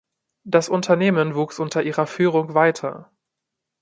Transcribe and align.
Das 0.45 0.67
Unternehmen 0.67 1.35
wuchs 1.35 1.59
unter 1.59 1.83
ihrer 1.83 2.07
Führung 2.07 2.55
weiter. 2.55 3.11